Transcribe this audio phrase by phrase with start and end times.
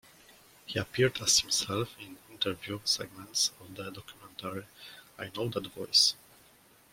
[0.65, 4.65] He appeared as himself in interview segments of the documentary,
[5.19, 6.15] "I Know That Voice".